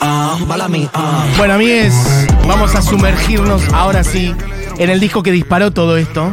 ah. 0.00 1.26
Bueno, 1.36 1.54
amigues, 1.54 1.94
vamos 2.46 2.74
a 2.74 2.82
sumergirnos 2.82 3.62
ahora 3.72 4.04
sí 4.04 4.34
en 4.78 4.90
el 4.90 5.00
disco 5.00 5.22
que 5.22 5.32
disparó 5.32 5.70
todo 5.70 5.96
esto. 5.96 6.32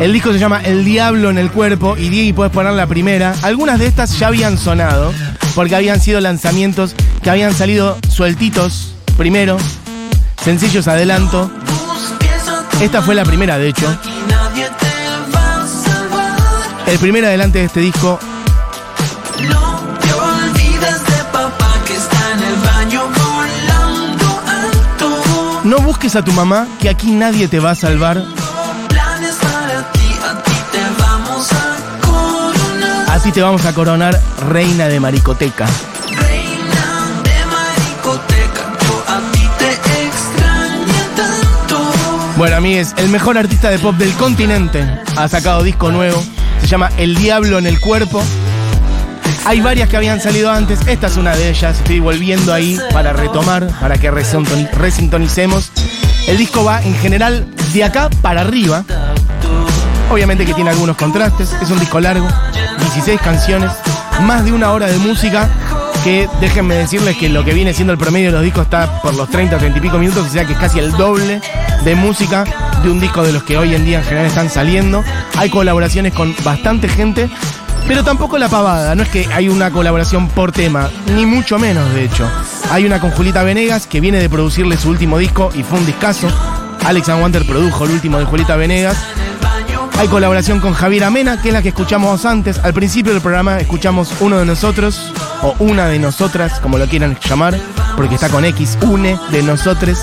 El 0.00 0.12
disco 0.12 0.32
se 0.32 0.38
llama 0.38 0.62
El 0.64 0.84
Diablo 0.84 1.30
en 1.30 1.36
el 1.36 1.50
Cuerpo 1.50 1.96
y 1.96 2.08
Diego, 2.08 2.36
puedes 2.36 2.52
poner 2.52 2.72
la 2.72 2.86
primera. 2.86 3.34
Algunas 3.42 3.78
de 3.78 3.86
estas 3.86 4.18
ya 4.18 4.28
habían 4.28 4.56
sonado 4.56 5.12
porque 5.54 5.74
habían 5.76 6.00
sido 6.00 6.20
lanzamientos 6.20 6.94
que 7.22 7.28
habían 7.30 7.52
salido 7.52 7.98
sueltitos 8.08 8.94
primero, 9.18 9.58
sencillos 10.42 10.88
adelanto. 10.88 11.50
Esta 12.80 13.02
fue 13.02 13.14
la 13.14 13.24
primera, 13.24 13.58
de 13.58 13.68
hecho. 13.68 13.94
El 16.86 16.98
primer 16.98 17.24
adelante 17.26 17.58
de 17.58 17.66
este 17.66 17.80
disco 17.80 18.18
No 25.70 25.78
busques 25.78 26.16
a 26.16 26.24
tu 26.24 26.32
mamá, 26.32 26.66
que 26.80 26.88
aquí 26.88 27.12
nadie 27.12 27.46
te 27.46 27.60
va 27.60 27.70
a 27.70 27.74
salvar. 27.76 28.18
A 33.06 33.18
ti 33.22 33.30
te 33.30 33.40
vamos 33.40 33.64
a 33.64 33.72
coronar. 33.72 34.20
Reina 34.48 34.88
de 34.88 34.98
maricoteca. 34.98 35.66
Reina 36.08 37.22
de 37.22 37.46
maricoteca, 37.46 38.78
yo 38.80 39.04
a 39.06 39.20
ti 39.30 39.48
te 39.58 39.72
extrañé 40.06 41.02
tanto. 41.14 41.92
Bueno, 42.36 42.56
amigues, 42.56 42.92
el 42.96 43.08
mejor 43.08 43.38
artista 43.38 43.70
de 43.70 43.78
pop 43.78 43.94
del 43.94 44.12
continente 44.14 44.84
ha 45.16 45.28
sacado 45.28 45.62
disco 45.62 45.92
nuevo. 45.92 46.20
Se 46.60 46.66
llama 46.66 46.90
El 46.96 47.14
Diablo 47.14 47.58
en 47.58 47.68
el 47.68 47.78
Cuerpo. 47.78 48.20
Hay 49.44 49.60
varias 49.60 49.88
que 49.88 49.96
habían 49.96 50.20
salido 50.20 50.50
antes. 50.50 50.80
Esta 50.86 51.06
es 51.08 51.16
una 51.16 51.34
de 51.34 51.50
ellas. 51.50 51.76
Estoy 51.78 52.00
volviendo 52.00 52.52
ahí 52.52 52.78
para 52.92 53.12
retomar, 53.12 53.66
para 53.80 53.96
que 53.98 54.10
resintoni- 54.12 54.70
resintonicemos. 54.72 55.70
El 56.28 56.36
disco 56.38 56.64
va 56.64 56.82
en 56.82 56.94
general 56.96 57.46
de 57.72 57.84
acá 57.84 58.08
para 58.22 58.42
arriba. 58.42 58.84
Obviamente 60.10 60.44
que 60.44 60.54
tiene 60.54 60.70
algunos 60.70 60.96
contrastes. 60.96 61.52
Es 61.62 61.70
un 61.70 61.78
disco 61.78 62.00
largo, 62.00 62.28
16 62.80 63.20
canciones, 63.20 63.70
más 64.22 64.44
de 64.44 64.52
una 64.52 64.72
hora 64.72 64.86
de 64.86 64.98
música. 64.98 65.48
Que 66.04 66.28
déjenme 66.40 66.76
decirles 66.76 67.14
que 67.18 67.28
lo 67.28 67.44
que 67.44 67.52
viene 67.52 67.74
siendo 67.74 67.92
el 67.92 67.98
promedio 67.98 68.28
de 68.28 68.32
los 68.32 68.42
discos 68.42 68.62
está 68.64 69.02
por 69.02 69.12
los 69.14 69.28
30, 69.28 69.58
30 69.58 69.78
y 69.78 69.82
pico 69.82 69.98
minutos, 69.98 70.26
o 70.26 70.30
sea 70.30 70.46
que 70.46 70.54
es 70.54 70.58
casi 70.58 70.78
el 70.78 70.92
doble 70.92 71.42
de 71.84 71.94
música 71.94 72.44
de 72.82 72.90
un 72.90 72.98
disco 73.00 73.22
de 73.22 73.32
los 73.34 73.42
que 73.42 73.58
hoy 73.58 73.74
en 73.74 73.84
día 73.84 73.98
en 73.98 74.04
general 74.04 74.26
están 74.26 74.48
saliendo. 74.48 75.04
Hay 75.36 75.50
colaboraciones 75.50 76.14
con 76.14 76.34
bastante 76.42 76.88
gente, 76.88 77.28
pero 77.86 78.04
tampoco 78.04 78.38
la 78.38 78.48
pavada, 78.48 78.94
no 78.94 79.02
es 79.02 79.08
que 79.08 79.26
hay 79.32 79.48
una 79.48 79.70
colaboración 79.70 80.28
por 80.28 80.52
tema, 80.52 80.90
ni 81.14 81.26
mucho 81.26 81.58
menos 81.58 81.92
de 81.94 82.04
hecho. 82.04 82.28
Hay 82.70 82.84
una 82.84 83.00
con 83.00 83.10
Julita 83.10 83.42
Venegas 83.42 83.86
que 83.86 84.00
viene 84.00 84.18
de 84.18 84.28
producirle 84.28 84.76
su 84.76 84.90
último 84.90 85.18
disco 85.18 85.50
y 85.54 85.62
fue 85.62 85.78
un 85.78 85.86
discazo. 85.86 86.28
Alex 86.84 87.08
Wanter 87.08 87.46
produjo 87.46 87.84
el 87.84 87.90
último 87.90 88.18
de 88.18 88.24
Julita 88.24 88.56
Venegas. 88.56 88.96
Hay 89.98 90.08
colaboración 90.08 90.60
con 90.60 90.72
Javier 90.72 91.04
Amena, 91.04 91.42
que 91.42 91.48
es 91.48 91.54
la 91.54 91.60
que 91.60 91.68
escuchamos 91.68 92.24
antes. 92.24 92.58
Al 92.58 92.72
principio 92.72 93.12
del 93.12 93.20
programa 93.20 93.58
escuchamos 93.58 94.14
uno 94.20 94.38
de 94.38 94.46
nosotros, 94.46 95.12
o 95.42 95.54
una 95.58 95.88
de 95.88 95.98
nosotras, 95.98 96.58
como 96.60 96.78
lo 96.78 96.86
quieran 96.86 97.18
llamar, 97.20 97.58
porque 97.96 98.14
está 98.14 98.30
con 98.30 98.44
X, 98.44 98.78
une 98.82 99.18
de 99.30 99.42
nosotros, 99.42 99.98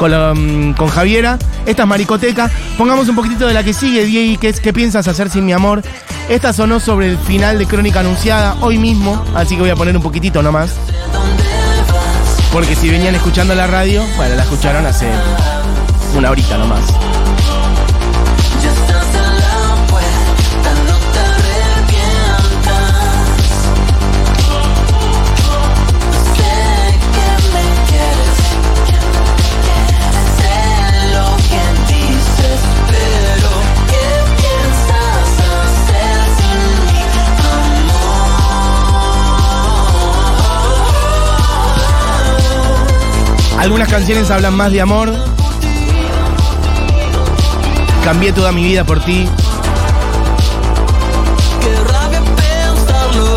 mm, 0.00 0.72
con 0.72 0.88
Javiera. 0.88 1.38
Esta 1.66 1.82
es 1.82 1.88
Maricoteca. 1.88 2.50
Pongamos 2.78 3.08
un 3.08 3.16
poquitito 3.16 3.46
de 3.46 3.54
la 3.54 3.64
que 3.64 3.72
sigue, 3.72 4.04
Diego, 4.04 4.40
es 4.42 4.60
¿Qué 4.60 4.72
piensas 4.72 5.08
hacer 5.08 5.30
sin 5.30 5.44
mi 5.44 5.52
amor? 5.52 5.82
Esta 6.28 6.52
sonó 6.52 6.80
sobre 6.80 7.08
el 7.08 7.18
final 7.18 7.58
de 7.58 7.66
Crónica 7.66 8.00
Anunciada 8.00 8.56
hoy 8.60 8.78
mismo, 8.78 9.24
así 9.34 9.54
que 9.54 9.60
voy 9.60 9.70
a 9.70 9.76
poner 9.76 9.96
un 9.96 10.02
poquitito 10.02 10.42
nomás. 10.42 10.72
Porque 12.52 12.74
si 12.74 12.88
venían 12.88 13.14
escuchando 13.14 13.54
la 13.54 13.66
radio, 13.66 14.02
bueno, 14.16 14.34
la 14.34 14.42
escucharon 14.42 14.86
hace 14.86 15.06
una 16.16 16.30
horita 16.30 16.56
nomás. 16.58 16.82
Algunas 43.66 43.88
canciones 43.88 44.30
hablan 44.30 44.54
más 44.54 44.70
de 44.70 44.80
amor. 44.80 45.12
Cambié 48.04 48.32
toda 48.32 48.52
mi 48.52 48.62
vida 48.62 48.84
por 48.84 49.00
ti. 49.00 49.26
Qué 51.60 51.74
rabia 51.92 52.20
pensarlo. 52.36 53.36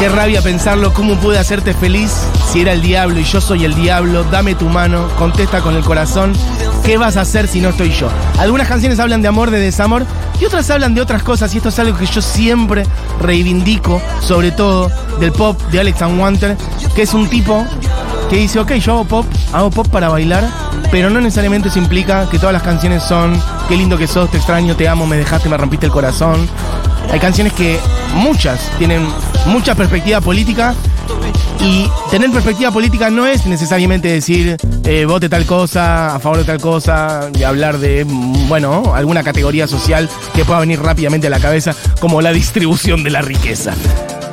Qué 0.00 0.08
rabia 0.08 0.42
pensarlo, 0.42 0.92
cómo 0.92 1.14
pude 1.14 1.38
hacerte 1.38 1.74
feliz 1.74 2.10
si 2.50 2.62
era 2.62 2.72
el 2.72 2.82
diablo 2.82 3.20
y 3.20 3.22
yo 3.22 3.40
soy 3.40 3.64
el 3.64 3.76
diablo. 3.76 4.24
Dame 4.24 4.56
tu 4.56 4.68
mano, 4.68 5.06
contesta 5.16 5.60
con 5.60 5.76
el 5.76 5.84
corazón. 5.84 6.32
¿Qué 6.82 6.98
vas 6.98 7.16
a 7.16 7.20
hacer 7.20 7.46
si 7.46 7.60
no 7.60 7.68
estoy 7.68 7.92
yo? 7.92 8.08
Algunas 8.40 8.66
canciones 8.66 8.98
hablan 8.98 9.22
de 9.22 9.28
amor, 9.28 9.52
de 9.52 9.60
desamor 9.60 10.04
y 10.40 10.44
otras 10.44 10.68
hablan 10.70 10.96
de 10.96 11.02
otras 11.02 11.22
cosas 11.22 11.54
y 11.54 11.58
esto 11.58 11.68
es 11.68 11.78
algo 11.78 11.96
que 11.96 12.06
yo 12.06 12.20
siempre 12.20 12.84
reivindico, 13.20 14.02
sobre 14.20 14.50
todo 14.50 14.90
del 15.20 15.30
pop 15.30 15.56
de 15.70 15.78
Alex 15.78 16.00
Wanter, 16.00 16.56
que 16.96 17.02
es 17.02 17.14
un 17.14 17.28
tipo 17.28 17.64
que 18.32 18.38
dice, 18.38 18.58
ok, 18.58 18.72
yo 18.76 18.92
hago 18.94 19.04
pop, 19.04 19.26
hago 19.52 19.70
pop 19.70 19.86
para 19.88 20.08
bailar, 20.08 20.48
pero 20.90 21.10
no 21.10 21.20
necesariamente 21.20 21.68
eso 21.68 21.78
implica 21.78 22.30
que 22.30 22.38
todas 22.38 22.54
las 22.54 22.62
canciones 22.62 23.02
son, 23.02 23.38
qué 23.68 23.76
lindo 23.76 23.98
que 23.98 24.06
sos, 24.06 24.30
te 24.30 24.38
extraño, 24.38 24.74
te 24.74 24.88
amo, 24.88 25.06
me 25.06 25.18
dejaste, 25.18 25.50
me 25.50 25.58
rompiste 25.58 25.84
el 25.84 25.92
corazón. 25.92 26.48
Hay 27.10 27.20
canciones 27.20 27.52
que 27.52 27.78
muchas 28.14 28.70
tienen 28.78 29.06
mucha 29.44 29.74
perspectiva 29.74 30.22
política 30.22 30.74
y 31.60 31.86
tener 32.10 32.30
perspectiva 32.30 32.70
política 32.70 33.10
no 33.10 33.26
es 33.26 33.44
necesariamente 33.44 34.08
decir 34.08 34.56
eh, 34.84 35.04
vote 35.04 35.28
tal 35.28 35.44
cosa, 35.44 36.14
a 36.14 36.18
favor 36.18 36.38
de 36.38 36.44
tal 36.44 36.58
cosa, 36.58 37.28
y 37.38 37.42
hablar 37.42 37.76
de, 37.80 38.04
bueno, 38.48 38.94
alguna 38.94 39.22
categoría 39.22 39.68
social 39.68 40.08
que 40.34 40.46
pueda 40.46 40.60
venir 40.60 40.80
rápidamente 40.80 41.26
a 41.26 41.30
la 41.30 41.38
cabeza, 41.38 41.74
como 42.00 42.22
la 42.22 42.32
distribución 42.32 43.04
de 43.04 43.10
la 43.10 43.20
riqueza. 43.20 43.74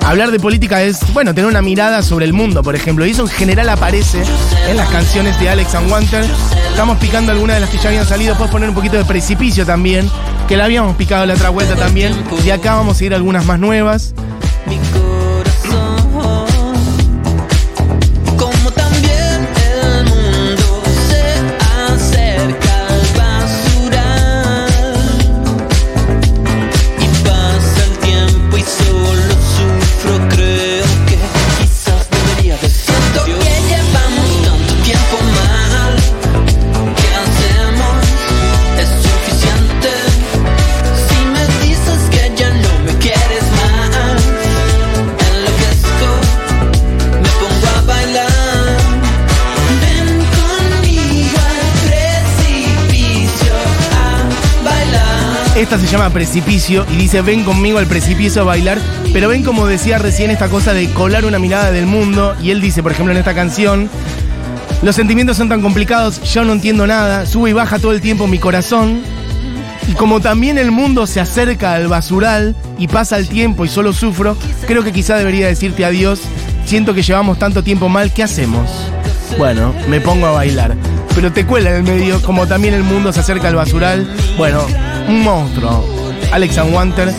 Hablar 0.09 0.31
de 0.31 0.39
política 0.39 0.81
es, 0.81 1.13
bueno, 1.13 1.35
tener 1.35 1.47
una 1.47 1.61
mirada 1.61 2.01
sobre 2.01 2.25
el 2.25 2.33
mundo, 2.33 2.63
por 2.63 2.75
ejemplo, 2.75 3.05
y 3.05 3.11
eso 3.11 3.21
en 3.21 3.27
general 3.27 3.69
aparece 3.69 4.23
en 4.67 4.75
las 4.75 4.89
canciones 4.89 5.39
de 5.39 5.51
Alex 5.51 5.75
and 5.75 5.87
Wanter. 5.87 6.25
Estamos 6.71 6.97
picando 6.97 7.31
algunas 7.31 7.57
de 7.57 7.59
las 7.59 7.69
que 7.69 7.77
ya 7.77 7.89
habían 7.89 8.07
salido, 8.07 8.35
puedes 8.35 8.51
poner 8.51 8.69
un 8.69 8.73
poquito 8.73 8.97
de 8.97 9.05
precipicio 9.05 9.67
también, 9.67 10.09
que 10.47 10.57
la 10.57 10.65
habíamos 10.65 10.95
picado 10.95 11.27
la 11.27 11.35
otra 11.35 11.49
vuelta 11.49 11.75
también, 11.75 12.15
y 12.43 12.49
acá 12.49 12.73
vamos 12.73 12.99
a 12.99 13.05
ir 13.05 13.13
algunas 13.13 13.45
más 13.45 13.59
nuevas. 13.59 14.15
Esta 55.69 55.85
se 55.85 55.85
llama 55.85 56.09
Precipicio 56.09 56.83
y 56.91 56.95
dice 56.95 57.21
ven 57.21 57.43
conmigo 57.43 57.77
al 57.77 57.85
precipicio 57.85 58.41
a 58.41 58.45
bailar, 58.45 58.79
pero 59.13 59.29
ven 59.29 59.43
como 59.43 59.67
decía 59.67 59.99
recién 59.99 60.31
esta 60.31 60.49
cosa 60.49 60.73
de 60.73 60.89
colar 60.89 61.25
una 61.25 61.37
mirada 61.37 61.69
del 61.69 61.85
mundo 61.85 62.35
y 62.41 62.49
él 62.49 62.59
dice, 62.59 62.81
por 62.81 62.91
ejemplo, 62.91 63.11
en 63.11 63.19
esta 63.19 63.35
canción, 63.35 63.87
los 64.81 64.95
sentimientos 64.95 65.37
son 65.37 65.47
tan 65.47 65.61
complicados, 65.61 66.23
yo 66.23 66.43
no 66.43 66.53
entiendo 66.53 66.87
nada, 66.87 67.27
sube 67.27 67.51
y 67.51 67.53
baja 67.53 67.77
todo 67.77 67.91
el 67.91 68.01
tiempo 68.01 68.25
mi 68.25 68.39
corazón. 68.39 69.01
Y 69.87 69.93
como 69.93 70.21
también 70.21 70.57
el 70.57 70.71
mundo 70.71 71.05
se 71.05 71.19
acerca 71.19 71.75
al 71.75 71.87
basural 71.87 72.55
y 72.79 72.87
pasa 72.87 73.17
el 73.17 73.29
tiempo 73.29 73.63
y 73.63 73.67
solo 73.67 73.93
sufro, 73.93 74.35
creo 74.65 74.83
que 74.83 74.91
quizá 74.91 75.17
debería 75.17 75.45
decirte 75.45 75.85
adiós. 75.85 76.21
Siento 76.65 76.95
que 76.95 77.03
llevamos 77.03 77.37
tanto 77.37 77.61
tiempo 77.63 77.89
mal, 77.89 78.11
¿qué 78.11 78.23
hacemos? 78.23 78.71
Bueno, 79.37 79.75
me 79.87 80.01
pongo 80.01 80.25
a 80.25 80.31
bailar. 80.31 80.75
Pero 81.15 81.31
te 81.31 81.45
cuela 81.45 81.71
en 81.71 81.75
el 81.77 81.83
medio, 81.83 82.21
como 82.21 82.47
también 82.47 82.73
el 82.73 82.83
mundo 82.83 83.11
se 83.11 83.19
acerca 83.19 83.47
al 83.47 83.55
basural. 83.55 84.07
Bueno, 84.37 84.61
un 85.07 85.23
monstruo. 85.23 85.83
Alex 86.31 86.57
and 86.57 86.73
Wanter. 86.73 87.13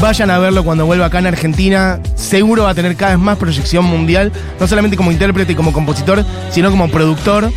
Vayan 0.00 0.30
a 0.30 0.38
verlo 0.38 0.64
cuando 0.64 0.84
vuelva 0.84 1.06
acá 1.06 1.20
en 1.20 1.28
Argentina. 1.28 2.00
Seguro 2.16 2.64
va 2.64 2.70
a 2.70 2.74
tener 2.74 2.96
cada 2.96 3.12
vez 3.12 3.20
más 3.20 3.38
proyección 3.38 3.84
mundial, 3.84 4.32
no 4.58 4.66
solamente 4.66 4.96
como 4.96 5.12
intérprete 5.12 5.52
y 5.52 5.54
como 5.54 5.72
compositor, 5.72 6.24
sino 6.50 6.70
como 6.70 6.88
productor. 6.88 7.52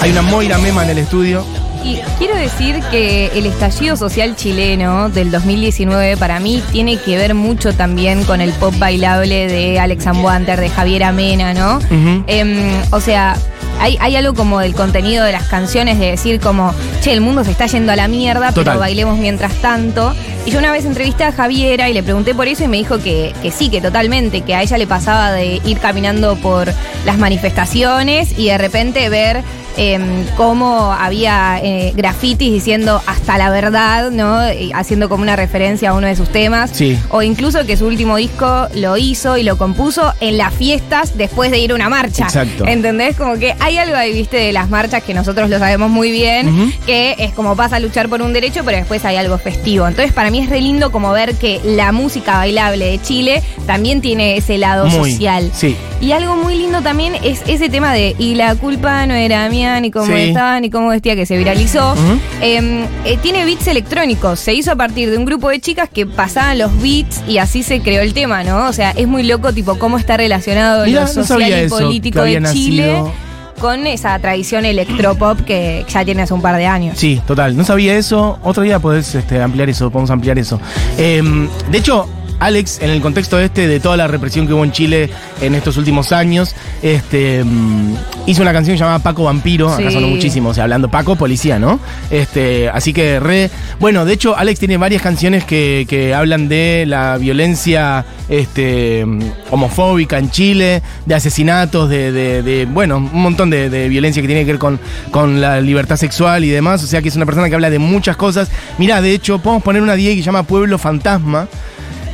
Hay 0.00 0.10
una 0.10 0.22
Moira 0.22 0.58
Mema 0.58 0.84
en 0.84 0.90
el 0.90 0.98
estudio. 0.98 1.44
Y 1.84 1.98
quiero 2.18 2.36
decir 2.36 2.80
que 2.90 3.26
el 3.34 3.46
estallido 3.46 3.96
social 3.96 4.36
chileno 4.36 5.08
del 5.08 5.30
2019 5.32 6.16
para 6.16 6.38
mí 6.38 6.62
tiene 6.70 6.96
que 6.96 7.16
ver 7.16 7.34
mucho 7.34 7.72
también 7.72 8.24
con 8.24 8.40
el 8.40 8.52
pop 8.52 8.74
bailable 8.78 9.48
de 9.48 9.80
Alex 9.80 10.06
Ambuanter, 10.06 10.60
de 10.60 10.68
Javier 10.68 11.02
Amena, 11.04 11.54
¿no? 11.54 11.80
Em, 12.28 12.70
o 12.92 13.00
sea, 13.00 13.36
hay, 13.82 13.98
hay 14.00 14.14
algo 14.14 14.34
como 14.34 14.60
del 14.60 14.74
contenido 14.74 15.24
de 15.24 15.32
las 15.32 15.48
canciones 15.48 15.98
de 15.98 16.12
decir 16.12 16.38
como, 16.38 16.72
che, 17.00 17.12
el 17.12 17.20
mundo 17.20 17.42
se 17.42 17.50
está 17.50 17.66
yendo 17.66 17.90
a 17.90 17.96
la 17.96 18.06
mierda, 18.06 18.50
Total. 18.50 18.64
pero 18.64 18.78
bailemos 18.78 19.18
mientras 19.18 19.52
tanto. 19.54 20.14
Y 20.46 20.52
yo 20.52 20.60
una 20.60 20.70
vez 20.70 20.84
entrevisté 20.84 21.24
a 21.24 21.32
Javiera 21.32 21.90
y 21.90 21.92
le 21.92 22.04
pregunté 22.04 22.32
por 22.32 22.46
eso 22.46 22.62
y 22.62 22.68
me 22.68 22.76
dijo 22.76 22.98
que, 22.98 23.34
que 23.42 23.50
sí, 23.50 23.70
que 23.70 23.80
totalmente, 23.80 24.42
que 24.42 24.54
a 24.54 24.62
ella 24.62 24.78
le 24.78 24.86
pasaba 24.86 25.32
de 25.32 25.60
ir 25.64 25.78
caminando 25.80 26.36
por 26.36 26.72
las 27.04 27.18
manifestaciones 27.18 28.38
y 28.38 28.46
de 28.46 28.58
repente 28.58 29.08
ver 29.08 29.42
em, 29.76 30.26
cómo 30.36 30.92
había 30.92 31.58
eh, 31.62 31.92
grafitis 31.94 32.52
diciendo 32.52 33.00
hasta 33.06 33.38
la 33.38 33.50
verdad, 33.50 34.10
¿no? 34.10 34.52
Y 34.52 34.72
haciendo 34.72 35.08
como 35.08 35.22
una 35.22 35.36
referencia 35.36 35.90
a 35.90 35.94
uno 35.94 36.06
de 36.06 36.16
sus 36.16 36.28
temas. 36.30 36.70
Sí. 36.72 36.98
O 37.10 37.22
incluso 37.22 37.64
que 37.66 37.76
su 37.76 37.86
último 37.86 38.16
disco 38.16 38.68
lo 38.74 38.96
hizo 38.96 39.36
y 39.36 39.42
lo 39.42 39.56
compuso 39.58 40.12
en 40.20 40.38
las 40.38 40.52
fiestas 40.54 41.16
después 41.16 41.50
de 41.50 41.58
ir 41.58 41.72
a 41.72 41.74
una 41.74 41.88
marcha. 41.88 42.24
Exacto. 42.24 42.66
¿Entendés? 42.66 43.16
Como 43.16 43.34
que 43.38 43.54
hay 43.60 43.78
algo 43.78 43.96
ahí, 43.96 44.12
viste, 44.12 44.36
de 44.36 44.52
las 44.52 44.68
marchas 44.70 45.02
que 45.02 45.14
nosotros 45.14 45.48
lo 45.50 45.58
sabemos 45.58 45.90
muy 45.90 46.10
bien, 46.10 46.72
que 46.86 47.14
es 47.18 47.32
como 47.32 47.54
vas 47.54 47.72
a 47.72 47.78
luchar 47.80 48.08
por 48.08 48.22
un 48.22 48.32
derecho, 48.32 48.62
pero 48.64 48.76
después 48.78 49.04
hay 49.04 49.16
algo 49.16 49.38
festivo. 49.38 49.86
Entonces, 49.86 50.12
para 50.12 50.30
mí 50.30 50.40
es 50.40 50.48
re 50.50 50.60
lindo 50.60 50.90
como 50.92 51.12
ver 51.12 51.34
que 51.36 51.60
la 51.64 51.92
música 51.92 52.36
bailable 52.38 52.86
de 52.86 53.00
Chile 53.02 53.42
también 53.66 54.00
tiene 54.00 54.36
ese 54.36 54.58
lado 54.58 54.86
Muy, 54.86 55.12
social. 55.12 55.50
sí. 55.54 55.76
Y 56.00 56.10
algo 56.10 56.34
muy 56.34 56.56
lindo 56.58 56.82
también 56.82 57.14
es 57.22 57.42
ese 57.46 57.68
tema 57.68 57.92
de 57.92 58.16
y 58.18 58.34
la 58.34 58.56
culpa 58.56 59.06
no 59.06 59.14
era 59.14 59.48
mía, 59.48 59.61
ni 59.80 59.90
cómo 59.90 60.06
Sí. 60.06 60.20
estaba, 60.20 60.60
ni 60.60 60.70
cómo 60.70 60.88
vestía, 60.88 61.14
que 61.16 61.26
se 61.26 61.36
viralizó. 61.36 61.92
Ujú. 61.92 62.18
Eh, 62.40 62.86
eh, 63.04 63.18
tiene 63.22 63.44
beats 63.44 63.66
electrónicos. 63.66 64.40
Se 64.40 64.54
hizo 64.54 64.72
a 64.72 64.76
partir 64.76 65.10
de 65.10 65.16
un 65.18 65.24
grupo 65.24 65.48
de 65.50 65.60
chicas 65.60 65.88
que 65.88 66.06
pasaban 66.06 66.58
los 66.58 66.70
beats 66.82 67.22
y 67.28 67.38
así 67.38 67.62
se 67.62 67.80
creó 67.80 68.02
el 68.02 68.12
tema, 68.14 68.44
¿no? 68.44 68.66
O 68.68 68.72
sea, 68.72 68.90
es 68.92 69.06
muy 69.06 69.22
loco, 69.22 69.52
tipo, 69.52 69.78
cómo 69.78 69.98
está 69.98 70.16
relacionado 70.16 70.84
Mirá, 70.86 71.02
lo 71.02 71.06
social 71.06 71.40
y 71.48 71.52
eso, 71.52 71.78
político 71.78 72.22
de 72.22 72.42
Chile 72.52 72.92
nacido. 72.92 73.12
con 73.60 73.86
esa 73.86 74.18
tradición 74.18 74.64
electropop 74.64 75.40
que 75.42 75.84
ya 75.88 76.04
tiene 76.04 76.22
hace 76.22 76.34
un 76.34 76.42
par 76.42 76.56
de 76.56 76.66
años. 76.66 76.98
Sí, 76.98 77.20
total. 77.26 77.56
No 77.56 77.64
sabía 77.64 77.94
eso. 77.96 78.38
Otro 78.42 78.62
día 78.64 78.78
podés 78.80 79.14
este, 79.14 79.40
ampliar 79.40 79.70
eso, 79.70 79.90
podemos 79.90 80.10
ampliar 80.10 80.38
eso. 80.38 80.60
Em, 80.98 81.48
de 81.70 81.78
hecho, 81.78 82.08
Alex, 82.44 82.80
en 82.82 82.90
el 82.90 83.00
contexto 83.00 83.38
este 83.38 83.66
de 83.68 83.78
toda 83.80 83.96
la 83.96 84.06
represión 84.08 84.46
que 84.46 84.52
hubo 84.52 84.64
en 84.64 84.72
Chile 84.72 85.10
en 85.40 85.54
estos 85.54 85.76
últimos 85.76 86.12
años, 86.12 86.54
este, 86.82 87.44
mm, 87.44 87.94
hizo 88.26 88.42
una 88.42 88.52
canción 88.52 88.76
llamada 88.76 88.98
Paco 88.98 89.24
Vampiro. 89.24 89.68
Acá 89.72 89.88
Sí. 89.88 89.94
sonó 89.94 90.08
muchísimo, 90.08 90.48
o 90.50 90.54
sea, 90.54 90.64
hablando 90.64 90.90
Paco, 90.90 91.16
policía, 91.16 91.58
¿no? 91.58 91.78
Este, 92.10 92.68
así 92.68 92.92
que 92.92 93.20
re. 93.20 93.50
Bueno, 93.78 94.04
de 94.04 94.12
hecho, 94.14 94.36
Alex 94.36 94.58
tiene 94.58 94.76
varias 94.76 95.02
canciones 95.02 95.44
que, 95.44 95.86
que 95.88 96.14
hablan 96.14 96.48
de 96.48 96.84
la 96.86 97.16
violencia 97.18 98.04
este, 98.28 99.04
mm, 99.06 99.20
homofóbica 99.50 100.18
en 100.18 100.30
Chile, 100.30 100.82
de 101.06 101.14
asesinatos, 101.14 101.88
de, 101.90 102.12
de- 102.12 102.42
de, 102.42 102.66
bueno, 102.66 102.96
un 102.96 103.22
montón 103.22 103.50
de, 103.50 103.68
de 103.70 103.88
violencia 103.88 104.20
que 104.22 104.26
tiene 104.28 104.44
que 104.44 104.52
ver 104.52 104.58
con, 104.58 104.80
con 105.10 105.40
la 105.40 105.60
libertad 105.60 105.96
sexual 105.96 106.44
y 106.44 106.48
demás. 106.48 106.82
O 106.82 106.86
sea 106.86 107.02
que 107.02 107.08
es 107.08 107.16
una 107.16 107.26
persona 107.26 107.48
que 107.48 107.54
habla 107.54 107.70
de 107.70 107.78
muchas 107.78 108.16
cosas. 108.16 108.50
Mirá, 108.78 109.00
de 109.00 109.12
hecho, 109.12 109.38
podemos 109.38 109.62
poner 109.62 109.82
una 109.82 109.94
10 109.94 110.16
que 110.16 110.20
se 110.22 110.26
llama 110.26 110.42
Pueblo 110.44 110.78
Fantasma, 110.78 111.46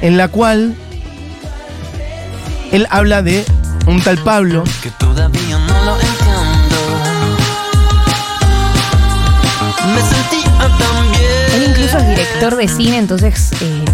en 0.01 0.17
la 0.17 0.29
cual 0.29 0.75
él 2.73 2.87
habla 2.91 3.23
de 3.23 3.45
un 3.87 4.01
tal 4.03 4.19
Pablo 4.19 4.65
que 4.83 4.91
todavía 4.93 5.59
no 5.59 5.85
lo 5.85 5.95
entiendo. 5.95 6.77
Me 9.95 10.01
sentía 10.01 10.59
tan 10.59 11.11
bien. 11.11 11.25
Él 11.55 11.71
incluso 11.71 11.99
es 11.99 12.09
director 12.09 12.57
de 12.57 12.69
cine, 12.69 12.99
entonces 12.99 13.51
eh, 13.61 13.85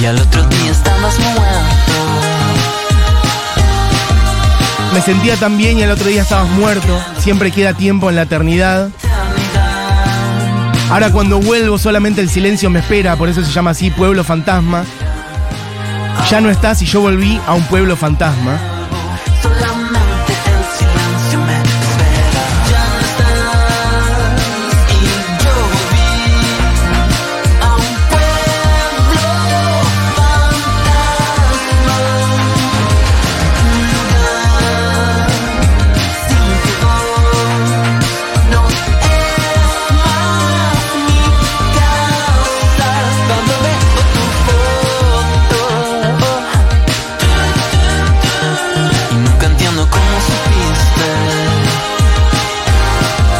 Y 0.00 0.04
al 0.04 0.18
otro 0.20 0.42
día 0.48 0.70
estabas 0.70 1.18
muerto. 1.18 1.94
Me 4.92 5.02
sentía 5.02 5.36
tan 5.36 5.58
bien 5.58 5.78
y 5.78 5.82
al 5.82 5.90
otro 5.90 6.06
día 6.06 6.22
estabas 6.22 6.48
muerto. 6.50 7.00
Siempre 7.18 7.50
queda 7.50 7.74
tiempo 7.74 8.10
en 8.10 8.16
la 8.16 8.22
eternidad. 8.22 8.90
Ahora 10.94 11.10
cuando 11.10 11.40
vuelvo 11.40 11.76
solamente 11.76 12.20
el 12.20 12.30
silencio 12.30 12.70
me 12.70 12.78
espera, 12.78 13.16
por 13.16 13.28
eso 13.28 13.44
se 13.44 13.50
llama 13.50 13.72
así 13.72 13.90
Pueblo 13.90 14.22
Fantasma. 14.22 14.84
Ya 16.30 16.40
no 16.40 16.48
estás 16.48 16.82
y 16.82 16.86
yo 16.86 17.00
volví 17.00 17.36
a 17.48 17.54
un 17.54 17.64
pueblo 17.64 17.96
fantasma. 17.96 18.73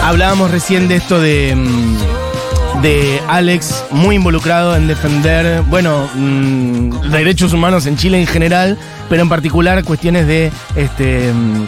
Hablábamos 0.04 0.50
recién 0.50 0.86
de 0.86 0.96
esto 0.96 1.18
de, 1.18 1.54
mm, 1.56 2.82
de 2.82 3.20
Alex 3.26 3.84
muy 3.90 4.16
involucrado 4.16 4.76
en 4.76 4.86
defender, 4.86 5.62
bueno, 5.62 6.08
mm, 6.14 7.10
derechos 7.10 7.52
humanos 7.54 7.86
en 7.86 7.96
Chile 7.96 8.20
en 8.20 8.26
general, 8.26 8.76
pero 9.08 9.22
en 9.22 9.28
particular 9.30 9.82
cuestiones 9.82 10.26
de, 10.26 10.52
este, 10.76 11.32
mm, 11.32 11.66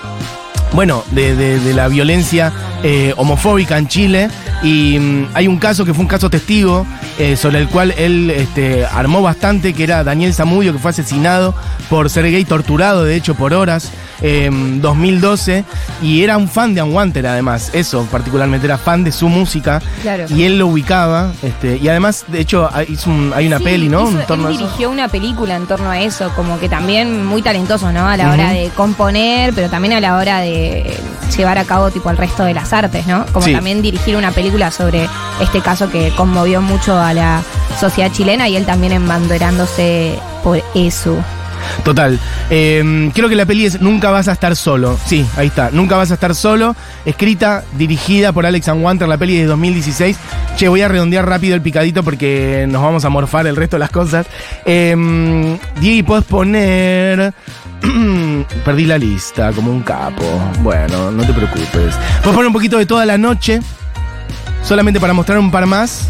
bueno, 0.72 1.02
de, 1.12 1.34
de- 1.34 1.58
de 1.60 1.72
la 1.74 1.88
violencia 1.88 2.52
eh, 2.82 3.12
homofóbica 3.16 3.78
en 3.78 3.88
Chile. 3.88 4.28
Y 4.62 4.98
mm, 4.98 5.28
hay 5.34 5.48
un 5.48 5.58
caso 5.58 5.84
que 5.84 5.92
fue 5.94 6.02
un 6.02 6.08
caso 6.08 6.30
testigo 6.30 6.86
eh, 7.18 7.36
sobre 7.36 7.58
el 7.60 7.68
cual 7.68 7.92
él 7.98 8.30
este, 8.30 8.84
armó 8.86 9.22
bastante, 9.22 9.72
que 9.74 9.84
era 9.84 10.02
Daniel 10.04 10.32
Zamudio, 10.34 10.72
que 10.72 10.78
fue 10.78 10.90
asesinado 10.90 11.54
por 11.90 12.10
ser 12.10 12.24
gay, 12.30 12.44
torturado 12.44 13.04
de 13.04 13.14
hecho 13.16 13.34
por 13.34 13.52
horas, 13.54 13.90
en 14.22 14.80
2012. 14.80 15.64
Y 16.02 16.22
era 16.22 16.36
un 16.38 16.48
fan 16.48 16.74
de 16.74 16.82
Unwanted 16.82 17.24
además, 17.26 17.70
eso 17.74 18.06
particularmente, 18.10 18.66
era 18.66 18.78
fan 18.78 19.04
de 19.04 19.12
su 19.12 19.28
música. 19.28 19.80
Claro. 20.02 20.24
Y 20.28 20.44
él 20.44 20.58
lo 20.58 20.66
ubicaba. 20.68 21.32
Este, 21.42 21.76
y 21.76 21.88
además, 21.88 22.24
de 22.28 22.40
hecho, 22.40 22.68
hay, 22.72 22.86
hizo 22.88 23.10
un- 23.10 23.32
hay 23.34 23.46
una 23.46 23.58
Sí, 23.58 23.64
peli, 23.64 23.88
¿no? 23.88 24.08
hizo- 24.08 24.20
En 24.20 24.26
torno 24.26 24.46
a 24.48 24.50
él 24.50 24.56
eso. 24.56 24.64
dirigió 24.64 24.90
una 24.90 25.08
película 25.08 25.56
en 25.56 25.66
torno 25.66 25.90
a 25.90 26.00
eso, 26.00 26.30
como 26.34 26.58
que 26.58 26.68
también 26.68 27.24
muy 27.26 27.42
talentoso, 27.42 27.92
¿no? 27.92 28.08
A 28.08 28.16
la 28.16 28.30
hora 28.32 28.50
de 28.50 28.70
componer, 28.74 29.52
pero 29.54 29.68
también 29.68 29.92
a 29.94 30.00
la 30.00 30.16
hora 30.16 30.40
de 30.40 30.96
llevar 31.36 31.58
a 31.58 31.64
cabo 31.64 31.90
tipo 31.90 32.10
el 32.10 32.16
resto 32.16 32.44
de 32.44 32.54
las 32.54 32.65
artes, 32.72 33.06
¿no? 33.06 33.26
Como 33.32 33.44
Sí. 33.46 33.52
también 33.52 33.82
dirigir 33.82 34.16
una 34.16 34.30
película 34.32 34.70
sobre 34.70 35.08
este 35.40 35.60
caso 35.60 35.90
que 35.90 36.10
conmovió 36.16 36.60
mucho 36.60 36.98
a 36.98 37.12
la 37.12 37.42
sociedad 37.80 38.10
chilena 38.12 38.48
y 38.48 38.56
él 38.56 38.64
también 38.66 38.92
embanderándose 38.92 40.18
por 40.42 40.62
eso. 40.74 41.16
Total. 41.84 42.18
Eh, 42.50 43.10
creo 43.14 43.28
que 43.28 43.34
la 43.34 43.44
peli 43.46 43.66
es 43.66 43.80
Nunca 43.80 44.10
vas 44.10 44.28
a 44.28 44.32
estar 44.32 44.54
solo. 44.56 44.98
Sí, 45.04 45.26
ahí 45.36 45.48
está. 45.48 45.70
Nunca 45.72 45.96
vas 45.96 46.10
a 46.10 46.14
estar 46.14 46.34
solo. 46.34 46.76
Escrita, 47.04 47.64
dirigida 47.76 48.32
por 48.32 48.46
Alex 48.46 48.68
Wanter, 48.68 49.08
la 49.08 49.16
peli 49.18 49.38
de 49.38 49.46
2016. 49.46 50.16
Che, 50.56 50.68
voy 50.68 50.82
a 50.82 50.88
redondear 50.88 51.28
rápido 51.28 51.54
el 51.54 51.62
picadito 51.62 52.02
porque 52.02 52.66
nos 52.68 52.82
vamos 52.82 53.04
a 53.04 53.08
morfar 53.08 53.46
el 53.46 53.56
resto 53.56 53.76
de 53.76 53.80
las 53.80 53.90
cosas. 53.90 54.26
Eh, 54.64 55.58
Diego, 55.80 56.06
¿puedes 56.06 56.24
poner... 56.24 57.34
Perdí 58.64 58.84
la 58.84 58.98
lista 58.98 59.52
como 59.52 59.70
un 59.70 59.82
capo. 59.82 60.24
Bueno, 60.60 61.10
no 61.10 61.24
te 61.24 61.32
preocupes. 61.32 61.68
Puedes 62.22 62.34
poner 62.34 62.46
un 62.46 62.52
poquito 62.52 62.78
de 62.78 62.86
toda 62.86 63.06
la 63.06 63.18
noche. 63.18 63.60
Solamente 64.62 65.00
para 65.00 65.12
mostrar 65.12 65.38
un 65.38 65.50
par 65.50 65.66
más. 65.66 66.08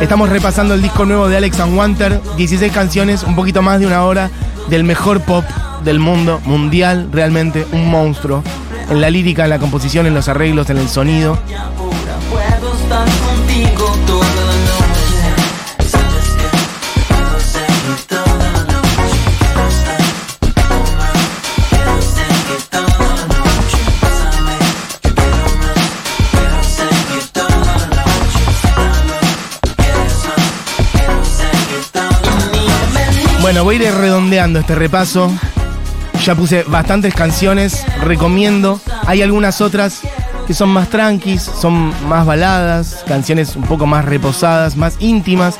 Estamos 0.00 0.28
repasando 0.28 0.74
el 0.74 0.82
disco 0.82 1.04
nuevo 1.04 1.28
de 1.28 1.36
Alex 1.36 1.58
Wanter. 1.60 2.20
16 2.36 2.72
canciones, 2.72 3.22
un 3.22 3.36
poquito 3.36 3.62
más 3.62 3.80
de 3.80 3.86
una 3.86 4.04
hora 4.04 4.30
del 4.68 4.84
mejor 4.84 5.20
pop 5.20 5.44
del 5.84 5.98
mundo, 5.98 6.40
mundial, 6.44 7.08
realmente 7.12 7.66
un 7.72 7.90
monstruo. 7.90 8.42
En 8.90 9.00
la 9.00 9.10
lírica, 9.10 9.44
en 9.44 9.50
la 9.50 9.58
composición, 9.58 10.06
en 10.06 10.14
los 10.14 10.28
arreglos, 10.28 10.70
en 10.70 10.78
el 10.78 10.88
sonido. 10.88 11.38
Bueno, 33.52 33.64
voy 33.64 33.76
a 33.76 33.88
ir 33.90 33.94
redondeando 33.94 34.60
este 34.60 34.74
repaso. 34.74 35.30
Ya 36.24 36.34
puse 36.34 36.62
bastantes 36.62 37.12
canciones, 37.12 37.84
recomiendo. 38.00 38.80
Hay 39.04 39.20
algunas 39.20 39.60
otras 39.60 40.00
que 40.46 40.54
son 40.54 40.70
más 40.70 40.88
tranquis, 40.88 41.42
son 41.42 41.92
más 42.08 42.24
baladas, 42.24 43.04
canciones 43.06 43.54
un 43.54 43.64
poco 43.64 43.84
más 43.84 44.06
reposadas, 44.06 44.78
más 44.78 44.96
íntimas. 45.00 45.58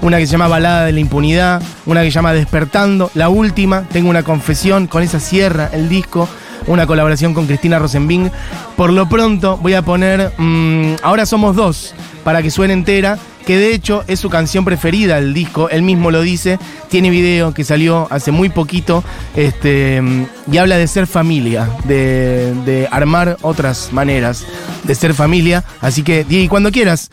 Una 0.00 0.16
que 0.16 0.26
se 0.26 0.32
llama 0.32 0.48
Balada 0.48 0.86
de 0.86 0.92
la 0.92 1.00
Impunidad, 1.00 1.62
una 1.84 2.00
que 2.00 2.06
se 2.06 2.14
llama 2.14 2.32
Despertando. 2.32 3.10
La 3.12 3.28
última, 3.28 3.82
tengo 3.92 4.08
una 4.08 4.22
confesión, 4.22 4.86
con 4.86 5.02
esa 5.02 5.20
cierra 5.20 5.68
el 5.70 5.90
disco, 5.90 6.26
una 6.66 6.86
colaboración 6.86 7.34
con 7.34 7.46
Cristina 7.46 7.78
Rosenbing. 7.78 8.30
Por 8.74 8.90
lo 8.90 9.06
pronto 9.06 9.58
voy 9.58 9.74
a 9.74 9.82
poner 9.82 10.32
mm, 10.38 10.94
Ahora 11.02 11.26
Somos 11.26 11.54
Dos, 11.54 11.94
para 12.24 12.40
que 12.40 12.50
suene 12.50 12.72
entera, 12.72 13.18
que 13.46 13.56
de 13.56 13.74
hecho 13.74 14.04
es 14.06 14.20
su 14.20 14.30
canción 14.30 14.64
preferida 14.64 15.16
del 15.16 15.34
disco, 15.34 15.68
él 15.68 15.82
mismo 15.82 16.10
lo 16.10 16.22
dice, 16.22 16.58
tiene 16.88 17.10
video 17.10 17.54
que 17.54 17.64
salió 17.64 18.08
hace 18.10 18.30
muy 18.30 18.48
poquito 18.48 19.04
este, 19.36 20.02
y 20.50 20.56
habla 20.58 20.76
de 20.76 20.86
ser 20.86 21.06
familia, 21.06 21.68
de, 21.84 22.54
de 22.64 22.88
armar 22.90 23.36
otras 23.42 23.92
maneras 23.92 24.44
de 24.84 24.94
ser 24.94 25.14
familia. 25.14 25.64
Así 25.80 26.02
que, 26.02 26.24
Diego, 26.24 26.50
cuando 26.50 26.70
quieras, 26.70 27.10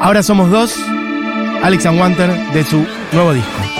ahora 0.00 0.22
somos 0.22 0.50
dos, 0.50 0.74
Alex 1.62 1.86
and 1.86 1.98
Wanter 1.98 2.30
de 2.52 2.64
su 2.64 2.86
nuevo 3.12 3.32
disco. 3.32 3.75